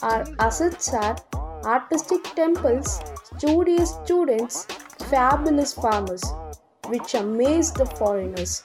Our 0.03 0.25
assets 0.37 0.93
are 0.93 1.15
artistic 1.63 2.23
temples, 2.35 2.99
studious 3.37 3.91
students, 4.03 4.65
fabulous 5.09 5.73
farmers, 5.73 6.21
which 6.89 7.13
amaze 7.13 7.71
the 7.71 7.85
foreigners. 7.85 8.63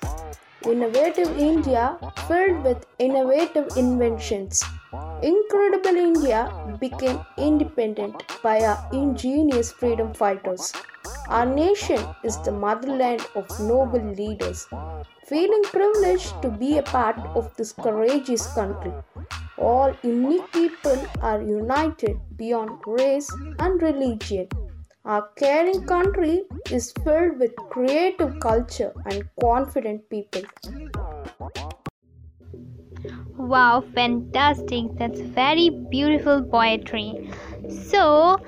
Innovative 0.65 1.39
India 1.39 1.97
filled 2.27 2.65
with 2.65 2.85
innovative 2.99 3.69
inventions. 3.77 4.65
incredible 5.23 5.97
India 5.97 6.41
became 6.81 7.21
independent 7.37 8.25
by 8.43 8.59
our 8.61 8.79
ingenious 8.93 9.71
freedom 9.71 10.13
fighters. 10.13 10.73
Our 11.29 11.47
nation 11.47 12.01
is 12.25 12.37
the 12.39 12.53
motherland 12.53 13.25
of 13.37 13.49
noble 13.61 14.13
leaders. 14.23 14.67
Feeling 15.29 15.63
privileged 15.65 16.41
to 16.41 16.49
be 16.49 16.79
a 16.79 16.83
part 16.83 17.19
of 17.37 17.55
this 17.57 17.73
courageous 17.73 18.47
country, 18.55 18.93
all 19.59 19.93
unique 20.03 20.51
people 20.53 21.05
are 21.21 21.43
united 21.43 22.19
beyond 22.37 22.71
race 22.87 23.31
and 23.59 23.83
religion. 23.83 24.49
Our 25.05 25.29
caring 25.37 25.85
country 25.87 26.45
is 26.71 26.93
filled 27.05 27.39
with 27.39 27.55
creative 27.69 28.41
culture 28.41 28.95
and 29.05 29.29
confident 29.39 30.09
people. 30.09 30.43
Wow, 33.37 33.85
fantastic! 33.95 34.87
That's 34.97 35.21
very 35.21 35.69
beautiful 35.91 36.43
poetry. 36.43 37.31
So, 37.69 38.39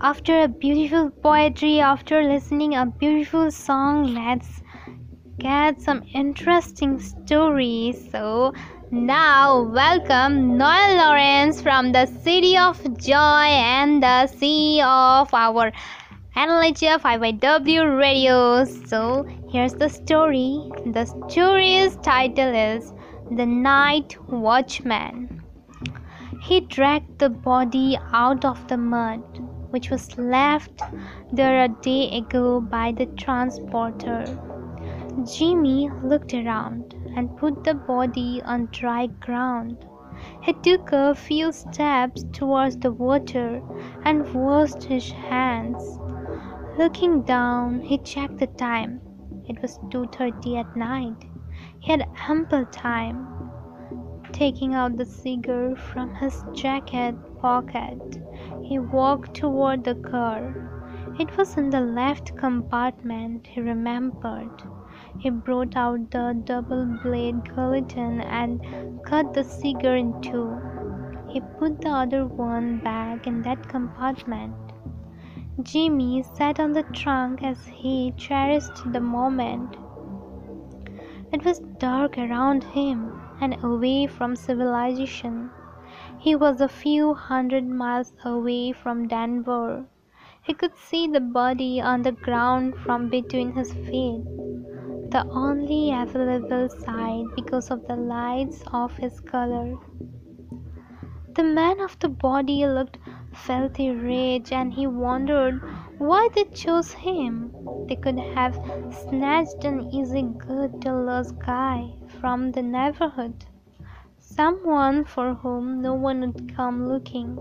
after 0.00 0.42
a 0.42 0.48
beautiful 0.48 1.10
poetry, 1.10 1.80
after 1.80 2.22
listening 2.22 2.76
a 2.76 2.86
beautiful 2.86 3.50
song, 3.50 4.14
let's 4.14 4.62
get 5.38 5.80
some 5.80 6.02
interesting 6.12 6.98
stories. 6.98 8.10
So, 8.10 8.52
now 8.90 9.62
welcome 9.62 10.58
Noel 10.58 10.96
Lawrence 10.96 11.62
from 11.62 11.92
the 11.92 12.06
City 12.06 12.56
of 12.56 12.76
Joy 12.98 13.46
and 13.46 14.02
the 14.02 14.26
sea 14.26 14.80
of 14.82 15.32
our 15.32 15.70
NLHF 16.36 17.02
IYW 17.02 17.98
radio. 17.98 18.64
So, 18.64 19.26
here's 19.48 19.74
the 19.74 19.88
story. 19.88 20.70
The 20.86 21.04
story's 21.04 21.96
title 21.96 22.52
is 22.52 22.92
the 23.30 23.46
night 23.46 24.16
watchman. 24.28 25.44
He 26.42 26.60
dragged 26.60 27.20
the 27.20 27.30
body 27.30 27.96
out 28.12 28.44
of 28.44 28.66
the 28.66 28.76
mud, 28.76 29.22
which 29.70 29.90
was 29.90 30.18
left 30.18 30.82
there 31.32 31.64
a 31.64 31.68
day 31.68 32.16
ago 32.18 32.60
by 32.60 32.90
the 32.90 33.06
transporter. 33.06 34.24
Jimmy 35.24 35.90
looked 36.02 36.32
around 36.32 36.94
and 37.16 37.36
put 37.36 37.64
the 37.64 37.74
body 37.74 38.40
on 38.44 38.68
dry 38.70 39.06
ground. 39.06 39.84
He 40.42 40.52
took 40.52 40.92
a 40.92 41.14
few 41.14 41.50
steps 41.50 42.24
towards 42.32 42.76
the 42.76 42.92
water 42.92 43.60
and 44.04 44.32
washed 44.32 44.84
his 44.84 45.10
hands. 45.10 45.98
Looking 46.78 47.22
down, 47.22 47.80
he 47.80 47.98
checked 47.98 48.38
the 48.38 48.46
time. 48.46 49.00
It 49.48 49.60
was 49.60 49.78
2:30 49.90 50.56
at 50.56 50.76
night. 50.76 51.26
He 51.80 51.90
had 51.90 52.08
ample 52.28 52.64
time. 52.66 53.26
Taking 54.32 54.74
out 54.74 54.96
the 54.96 55.04
cigar 55.04 55.74
from 55.74 56.14
his 56.14 56.44
jacket 56.52 57.16
pocket, 57.40 58.18
he 58.62 58.78
walked 58.78 59.34
toward 59.34 59.82
the 59.82 59.96
car. 59.96 60.54
It 61.18 61.36
was 61.36 61.56
in 61.56 61.70
the 61.70 61.80
left 61.80 62.36
compartment, 62.36 63.48
he 63.48 63.60
remembered. 63.60 64.62
He 65.18 65.30
brought 65.30 65.76
out 65.76 66.10
the 66.12 66.40
double 66.44 66.86
blade 66.86 67.44
guillotine 67.54 68.20
and 68.20 68.60
cut 69.04 69.34
the 69.34 69.42
cigar 69.44 69.96
in 69.96 70.20
two. 70.22 70.62
He 71.28 71.40
put 71.40 71.80
the 71.80 71.90
other 71.90 72.26
one 72.26 72.78
back 72.78 73.26
in 73.26 73.42
that 73.42 73.68
compartment. 73.68 74.54
Jimmy 75.62 76.22
sat 76.22 76.60
on 76.60 76.72
the 76.72 76.84
trunk 76.84 77.42
as 77.42 77.66
he 77.66 78.12
cherished 78.16 78.92
the 78.92 79.00
moment. 79.00 79.76
It 81.32 81.44
was 81.44 81.58
dark 81.78 82.16
around 82.16 82.64
him 82.64 83.22
and 83.40 83.56
away 83.62 84.06
from 84.06 84.36
civilization. 84.36 85.50
He 86.18 86.34
was 86.36 86.60
a 86.60 86.68
few 86.68 87.14
hundred 87.14 87.66
miles 87.66 88.12
away 88.24 88.72
from 88.72 89.08
Denver. 89.08 89.86
He 90.48 90.54
could 90.54 90.74
see 90.78 91.06
the 91.06 91.20
body 91.20 91.78
on 91.78 92.00
the 92.00 92.12
ground 92.12 92.74
from 92.76 93.10
between 93.10 93.52
his 93.52 93.70
feet, 93.74 94.24
the 95.10 95.26
only 95.30 95.92
available 95.92 96.70
sight 96.70 97.26
because 97.36 97.70
of 97.70 97.86
the 97.86 97.96
lights 97.96 98.64
of 98.72 98.96
his 98.96 99.20
color. 99.20 99.76
The 101.34 101.42
man 101.44 101.80
of 101.80 101.98
the 101.98 102.08
body 102.08 102.66
looked 102.66 102.96
filthy 103.34 103.90
rich 103.90 104.50
and 104.50 104.72
he 104.72 104.86
wondered 104.86 105.60
why 105.98 106.30
they 106.34 106.44
chose 106.44 106.92
him. 106.92 107.52
They 107.86 107.96
could 107.96 108.18
have 108.18 108.58
snatched 108.90 109.64
an 109.64 109.90
easy 109.92 110.22
good 110.22 110.80
Dulles 110.80 111.30
guy 111.32 111.90
from 112.22 112.52
the 112.52 112.62
neighborhood, 112.62 113.44
someone 114.18 115.04
for 115.04 115.34
whom 115.34 115.82
no 115.82 115.92
one 115.92 116.20
would 116.20 116.56
come 116.56 116.88
looking. 116.88 117.36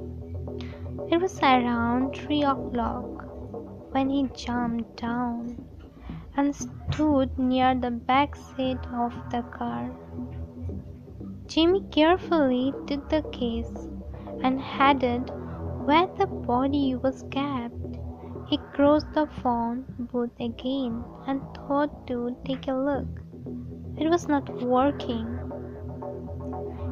It 1.09 1.21
was 1.21 1.39
around 1.41 2.15
three 2.15 2.43
o'clock 2.43 3.25
when 3.91 4.09
he 4.09 4.27
jumped 4.33 5.01
down 5.01 5.65
and 6.35 6.53
stood 6.53 7.39
near 7.39 7.73
the 7.73 7.91
back 7.91 8.35
seat 8.35 8.79
of 8.93 9.13
the 9.29 9.41
car. 9.43 9.89
Jimmy 11.47 11.81
carefully 11.91 12.73
took 12.87 13.07
the 13.09 13.21
case 13.31 13.87
and 14.43 14.59
headed 14.59 15.31
where 15.85 16.07
the 16.17 16.27
body 16.27 16.95
was 16.95 17.23
kept. 17.31 17.97
He 18.47 18.57
crossed 18.73 19.13
the 19.13 19.27
phone 19.27 19.85
booth 19.97 20.37
again 20.41 21.05
and 21.25 21.41
thought 21.55 22.05
to 22.07 22.35
take 22.43 22.67
a 22.67 22.73
look. 22.73 23.07
It 23.97 24.09
was 24.09 24.27
not 24.27 24.49
working. 24.61 25.39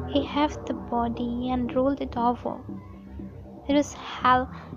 He 0.08 0.22
heaved 0.24 0.66
the 0.66 0.74
body 0.74 1.50
and 1.50 1.74
rolled 1.74 2.00
it 2.00 2.16
over. 2.16 2.60
It 3.68 3.74
was 3.74 3.96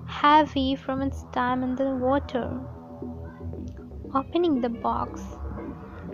heavy 0.08 0.76
from 0.76 1.02
its 1.04 1.24
time 1.32 1.62
in 1.64 1.76
the 1.76 1.96
water. 1.96 2.60
Opening 4.16 4.62
the 4.62 4.70
box, 4.70 5.24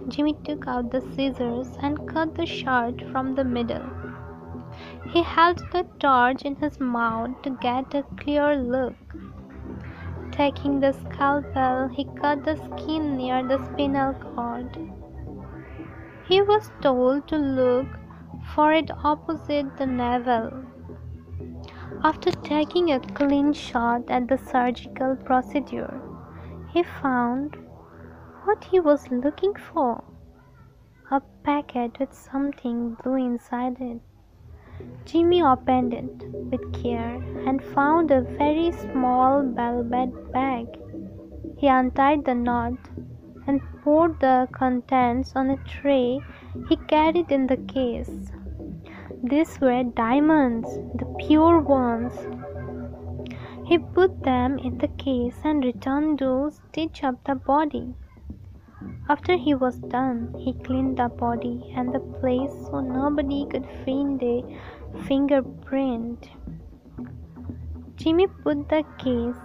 Jimmy 0.09 0.33
took 0.43 0.67
out 0.67 0.91
the 0.91 0.99
scissors 1.13 1.69
and 1.81 2.07
cut 2.07 2.35
the 2.35 2.45
shirt 2.45 3.01
from 3.11 3.33
the 3.35 3.45
middle. 3.45 3.89
He 5.11 5.23
held 5.23 5.59
the 5.71 5.85
torch 5.99 6.41
in 6.41 6.57
his 6.57 6.79
mouth 6.79 7.41
to 7.43 7.51
get 7.61 7.95
a 7.95 8.03
clear 8.19 8.57
look. 8.57 8.95
Taking 10.31 10.81
the 10.81 10.91
scalpel, 10.91 11.87
he 11.87 12.03
cut 12.19 12.43
the 12.43 12.57
skin 12.57 13.15
near 13.15 13.41
the 13.41 13.63
spinal 13.67 14.13
cord. 14.15 14.77
He 16.27 16.41
was 16.41 16.71
told 16.81 17.29
to 17.29 17.37
look 17.37 17.87
for 18.53 18.73
it 18.73 18.91
opposite 19.03 19.77
the 19.77 19.85
navel. 19.85 20.65
After 22.05 22.29
taking 22.29 22.91
a 22.91 22.99
clean 22.99 23.51
shot 23.51 24.11
at 24.11 24.27
the 24.27 24.37
surgical 24.37 25.15
procedure, 25.15 25.99
he 26.71 26.83
found 26.83 27.57
what 28.43 28.63
he 28.65 28.79
was 28.79 29.09
looking 29.09 29.55
for 29.55 30.03
a 31.09 31.19
packet 31.43 31.97
with 31.99 32.13
something 32.13 32.95
blue 33.03 33.15
inside 33.15 33.81
it. 33.81 34.01
Jimmy 35.05 35.41
opened 35.41 35.95
it 35.95 36.29
with 36.51 36.83
care 36.83 37.15
and 37.47 37.63
found 37.63 38.11
a 38.11 38.21
very 38.21 38.71
small 38.71 39.41
velvet 39.41 40.31
bag. 40.31 40.67
He 41.57 41.67
untied 41.67 42.23
the 42.25 42.35
knot 42.35 42.73
and 43.47 43.61
poured 43.81 44.19
the 44.19 44.47
contents 44.51 45.35
on 45.35 45.49
a 45.49 45.57
tray 45.63 46.19
he 46.69 46.75
carried 46.75 47.31
in 47.31 47.47
the 47.47 47.57
case. 47.57 48.29
These 49.27 49.59
were 49.59 49.83
diamonds, 49.83 50.69
the 50.93 51.05
pure 51.17 51.59
ones. 51.59 52.13
He 53.65 53.79
put 53.79 54.21
them 54.21 54.59
in 54.59 54.77
the 54.77 54.87
case 54.87 55.39
and 55.43 55.63
returned 55.63 56.19
to 56.19 56.51
stitch 56.51 57.03
up 57.03 57.23
the 57.23 57.33
body. 57.33 57.95
After 59.09 59.35
he 59.35 59.55
was 59.55 59.77
done, 59.79 60.35
he 60.37 60.53
cleaned 60.53 60.97
the 60.97 61.09
body 61.09 61.73
and 61.75 61.91
the 61.91 62.01
place 62.19 62.51
so 62.67 62.81
nobody 62.81 63.47
could 63.47 63.65
find 63.83 64.21
a 64.21 64.43
fingerprint. 65.07 66.29
Jimmy 67.95 68.27
put 68.27 68.69
the 68.69 68.83
case 68.99 69.41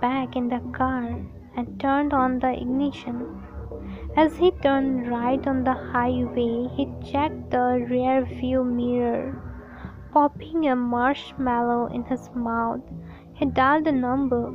back 0.00 0.36
in 0.36 0.48
the 0.48 0.60
car 0.72 1.08
and 1.56 1.80
turned 1.80 2.12
on 2.12 2.38
the 2.38 2.52
ignition. 2.52 3.43
As 4.16 4.36
he 4.36 4.52
turned 4.52 5.08
right 5.10 5.44
on 5.44 5.64
the 5.64 5.72
highway, 5.74 6.68
he 6.76 6.86
checked 7.04 7.50
the 7.50 7.84
rear 7.90 8.24
view 8.24 8.62
mirror. 8.62 9.42
Popping 10.12 10.68
a 10.68 10.76
marshmallow 10.76 11.86
in 11.92 12.04
his 12.04 12.30
mouth, 12.32 12.80
he 13.32 13.44
dialed 13.46 13.88
a 13.88 13.92
number. 13.92 14.52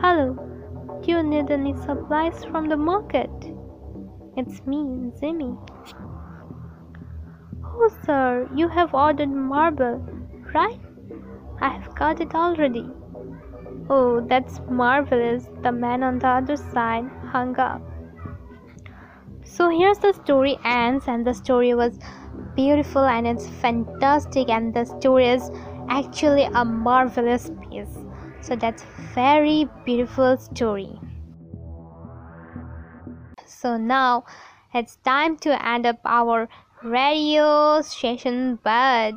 Hello, 0.00 0.38
do 1.02 1.10
you 1.10 1.22
need 1.24 1.50
any 1.50 1.76
supplies 1.76 2.44
from 2.44 2.68
the 2.68 2.76
market? 2.76 3.30
It's 4.36 4.64
me, 4.64 5.10
Jimmy. 5.20 5.56
Oh, 7.64 7.90
sir, 8.06 8.48
you 8.54 8.68
have 8.68 8.94
ordered 8.94 9.30
marble, 9.30 9.96
right? 10.54 10.78
I 11.60 11.70
have 11.70 11.92
got 11.96 12.20
it 12.20 12.36
already. 12.36 12.88
Oh, 13.90 14.20
that's 14.20 14.60
marvelous. 14.70 15.48
The 15.62 15.72
man 15.72 16.04
on 16.04 16.20
the 16.20 16.28
other 16.28 16.56
side 16.56 17.10
hung 17.32 17.58
up 17.58 17.82
So 19.53 19.69
here's 19.69 19.99
the 19.99 20.13
story 20.13 20.57
ends, 20.63 21.05
and 21.07 21.25
the 21.25 21.33
story 21.33 21.73
was 21.73 21.99
beautiful 22.55 23.05
and 23.05 23.27
it's 23.27 23.47
fantastic 23.47 24.49
and 24.49 24.73
the 24.73 24.85
story 24.85 25.27
is 25.29 25.49
actually 25.89 26.43
a 26.43 26.65
marvelous 26.65 27.49
piece 27.61 27.97
so 28.41 28.55
that's 28.55 28.83
very 29.13 29.67
beautiful 29.85 30.37
story 30.37 30.89
so 33.45 33.77
now 33.77 34.23
it's 34.73 34.97
time 34.97 35.37
to 35.37 35.65
end 35.65 35.85
up 35.85 35.99
our 36.05 36.47
radio 36.83 37.81
session 37.81 38.59
but 38.63 39.13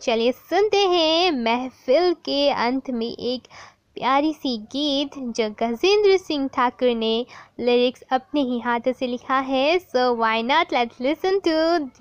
चलिए 0.00 0.32
सुनते 0.32 0.78
हैं 0.92 1.30
महफिल 1.32 2.12
के 2.24 2.50
अंत 2.50 2.90
में 2.90 3.06
एक 3.06 3.46
प्यारी 3.95 4.31
सी 4.33 4.57
गीत 4.71 5.17
जो 5.37 5.49
गजेंद्र 5.59 6.17
सिंह 6.17 6.47
ठाकुर 6.53 6.93
ने 6.95 7.25
लिरिक्स 7.59 8.03
अपने 8.11 8.41
ही 8.41 8.59
हाथों 8.59 8.93
से 8.93 9.07
लिखा 9.07 9.39
है। 9.49 9.77
So 9.79 10.13
why 10.15 10.43
not 10.43 10.73
let's 10.73 11.01
listen 11.01 11.39
to 11.47 11.51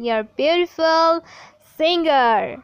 your 0.05 0.23
beautiful 0.37 1.21
singer 1.79 2.57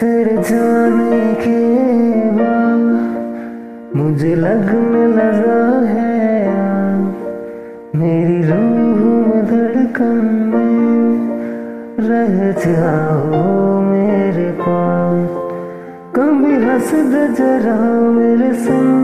तेरे 0.00 0.36
जाने 0.42 1.34
के 1.42 1.58
बाद 2.38 3.96
मुझे 3.96 4.34
लगने 4.36 5.06
लगा 5.16 5.79
धड़कन 10.00 10.24
में 10.48 11.28
रह 12.08 12.36
जाओ 12.52 13.80
मेरे 13.80 14.50
पास। 14.60 15.28
कभी 16.16 16.54
हंस 16.64 16.90
दे 17.12 17.26
जरा 17.34 17.76
मेरे 18.10 18.52
संग। 18.54 18.99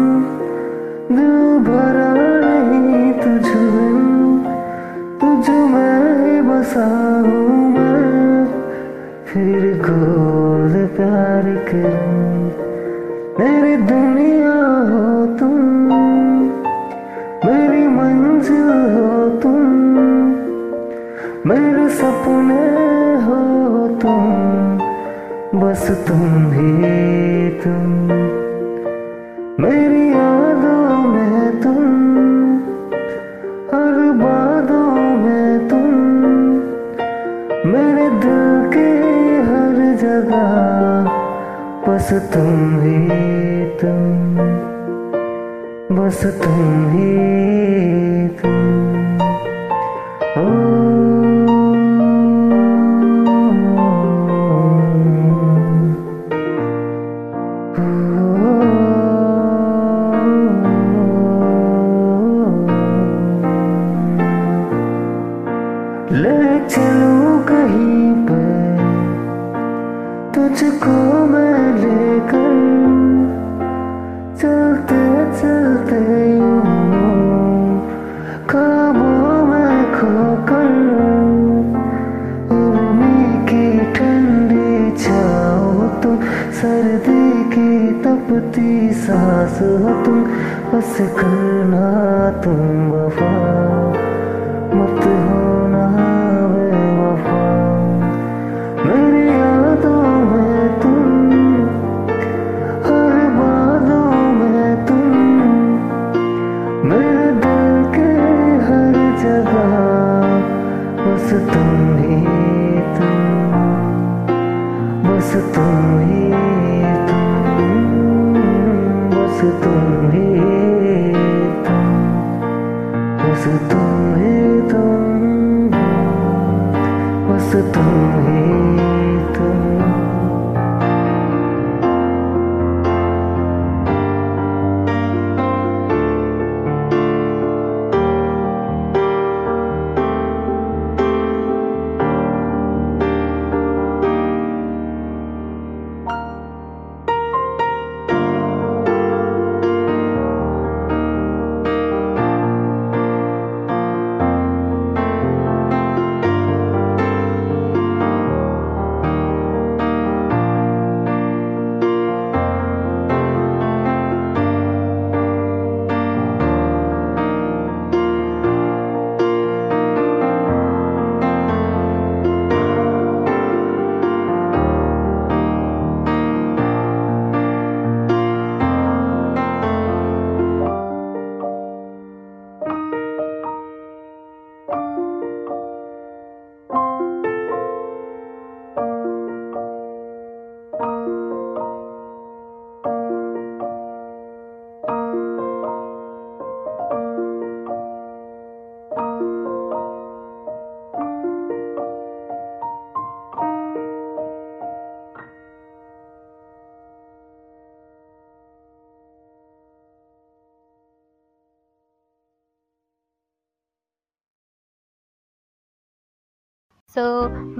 तुम 115.54 115.98
ही 116.00 116.25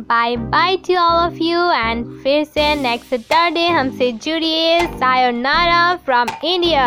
bye 0.09 0.37
bye 0.37 0.77
to 0.87 0.95
all 0.95 1.15
of 1.27 1.39
you 1.43 1.71
and 1.73 2.05
फिर 2.23 2.45
से 2.45 2.75
नेक्स्ट 2.83 3.09
सैटरडे 3.11 3.67
हमसे 3.69 4.11
जुड़िए 4.13 4.81
सायोनारा 4.87 5.95
फ्रॉम 6.05 6.29
इंडिया 6.45 6.87